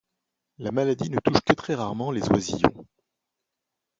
[0.57, 2.87] La maladie ne touche que très rarement les oisillons.